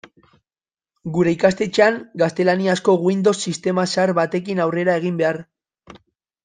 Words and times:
Gure 1.17 1.33
ikastetxean 1.37 1.99
gaztelaniazko 2.23 2.97
Windows 3.09 3.37
sistema 3.51 3.87
zahar 3.93 4.17
batekin 4.23 4.65
aurrera 4.67 4.99
egin 5.03 5.23
behar. 5.25 5.45